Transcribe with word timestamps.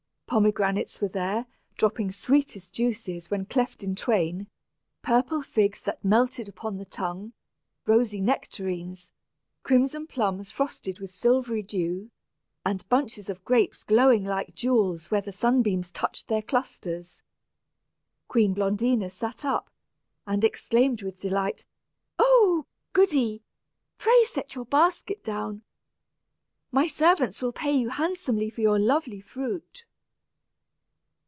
Pomegranates 0.33 0.97
there 1.11 1.39
were, 1.39 1.45
dropping 1.75 2.09
sweetest 2.09 2.71
juices 2.71 3.29
when 3.29 3.43
cleft 3.45 3.83
in 3.83 3.95
twain, 3.97 4.47
purple 5.01 5.41
figs 5.43 5.81
that 5.81 6.05
melted 6.05 6.47
upon 6.47 6.77
the 6.77 6.85
tongue, 6.85 7.33
rosy 7.85 8.21
nectarines, 8.21 9.11
crimson 9.63 10.07
plums 10.07 10.49
frosted 10.49 10.99
with 10.99 11.13
silvery 11.13 11.61
dew, 11.61 12.09
and 12.65 12.87
bunches 12.87 13.27
of 13.27 13.43
grapes 13.43 13.83
glowing 13.83 14.23
like 14.23 14.55
jewels 14.55 15.11
where 15.11 15.19
the 15.19 15.33
sunbeams 15.33 15.91
touched 15.91 16.29
their 16.29 16.41
clusters. 16.41 17.21
Queen 18.29 18.53
Blondina 18.55 19.09
sat 19.11 19.43
up, 19.43 19.69
and 20.25 20.45
exclaimed 20.45 21.01
with 21.01 21.19
delight, 21.19 21.65
"Oh! 22.17 22.65
Goody, 22.93 23.41
pray 23.97 24.23
set 24.23 24.55
your 24.55 24.63
basket 24.65 25.25
down. 25.25 25.63
My 26.71 26.87
servants 26.87 27.41
will 27.41 27.51
pay 27.51 27.73
you 27.75 27.89
handsomely 27.89 28.49
for 28.49 28.61
your 28.61 28.79
lovely 28.79 29.19
fruit." 29.19 29.83